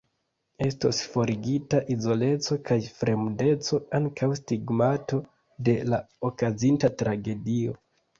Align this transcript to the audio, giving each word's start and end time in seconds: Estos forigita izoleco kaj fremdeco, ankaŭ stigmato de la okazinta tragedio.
Estos 0.67 0.99
forigita 1.15 1.81
izoleco 1.95 2.57
kaj 2.69 2.77
fremdeco, 3.01 3.79
ankaŭ 3.97 4.29
stigmato 4.39 5.21
de 5.69 5.77
la 5.93 6.01
okazinta 6.31 6.91
tragedio. 7.03 7.77